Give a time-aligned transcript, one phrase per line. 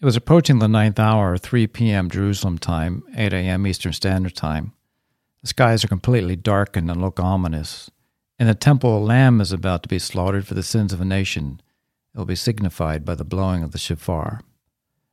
[0.00, 2.10] It was approaching the ninth hour, 3 p.m.
[2.10, 3.66] Jerusalem time, 8 a.m.
[3.66, 4.72] Eastern Standard Time.
[5.42, 7.90] The skies are completely darkened and look ominous.
[8.38, 11.04] In the temple, a lamb is about to be slaughtered for the sins of a
[11.04, 11.60] nation.
[12.12, 14.40] It will be signified by the blowing of the shofar.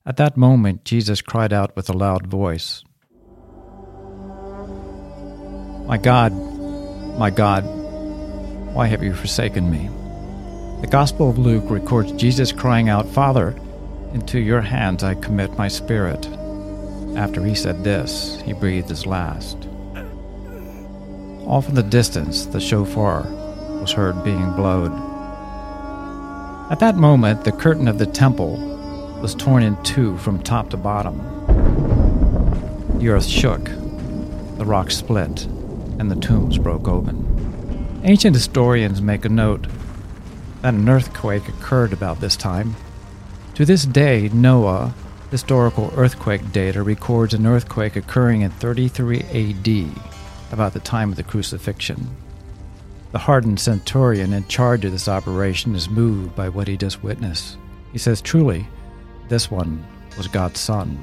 [0.05, 2.83] At that moment, Jesus cried out with a loud voice
[5.85, 6.33] My God,
[7.17, 7.63] my God,
[8.73, 9.89] why have you forsaken me?
[10.81, 13.55] The Gospel of Luke records Jesus crying out, Father,
[14.13, 16.27] into your hands I commit my spirit.
[17.15, 19.57] After he said this, he breathed his last.
[21.45, 23.23] Off in the distance, the shofar
[23.79, 24.91] was heard being blowed.
[26.71, 28.57] At that moment, the curtain of the temple
[29.21, 31.17] was torn in two from top to bottom.
[32.99, 35.45] The earth shook, the rocks split,
[35.99, 38.01] and the tombs broke open.
[38.03, 39.67] Ancient historians make a note
[40.61, 42.75] that an earthquake occurred about this time.
[43.55, 44.93] To this day, NOAA
[45.29, 49.91] historical earthquake data records an earthquake occurring in 33 AD,
[50.51, 52.15] about the time of the crucifixion.
[53.11, 57.57] The hardened centurion in charge of this operation is moved by what he just witnessed.
[57.91, 58.67] He says, Truly,
[59.27, 59.85] this one
[60.17, 60.97] was God's son.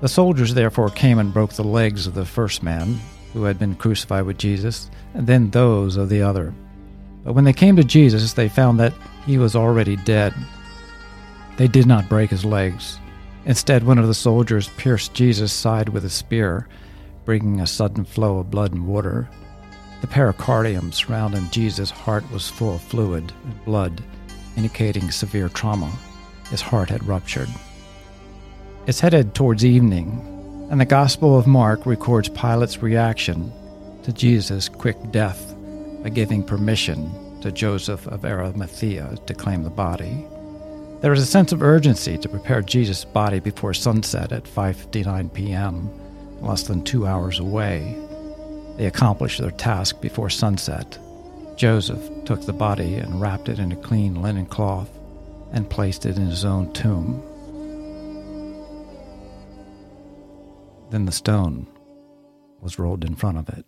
[0.00, 3.00] The soldiers therefore came and broke the legs of the first man,
[3.32, 6.54] who had been crucified with Jesus, and then those of the other.
[7.24, 8.92] But when they came to Jesus, they found that
[9.26, 10.32] he was already dead.
[11.56, 12.98] They did not break his legs.
[13.46, 16.66] Instead, one of the soldiers pierced Jesus' side with a spear,
[17.24, 19.28] bringing a sudden flow of blood and water.
[20.00, 24.02] The pericardium surrounding Jesus' heart was full of fluid and blood,
[24.56, 25.92] indicating severe trauma.
[26.50, 27.48] His heart had ruptured.
[28.86, 33.52] It's headed towards evening, and the Gospel of Mark records Pilate's reaction
[34.02, 35.54] to Jesus' quick death
[36.02, 40.26] by giving permission to Joseph of Arimathea to claim the body.
[41.00, 45.90] There is a sense of urgency to prepare Jesus' body before sunset at 5:59 p.m.,
[46.40, 47.96] less than 2 hours away.
[48.76, 50.98] They accomplished their task before sunset.
[51.56, 54.90] Joseph took the body and wrapped it in a clean linen cloth
[55.52, 57.22] and placed it in his own tomb.
[60.90, 61.66] Then the stone
[62.60, 63.66] was rolled in front of it.